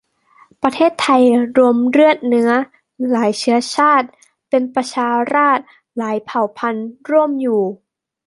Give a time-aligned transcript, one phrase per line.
[0.63, 1.23] ประเทศไทย
[1.57, 2.51] รวมเลือดเนื้อ
[3.11, 4.07] หลายเชื้อชาติ
[4.49, 5.65] เป็นประชาราษฏร์
[5.97, 7.61] หลายเผ่าพันธุ์ร่วมอยู่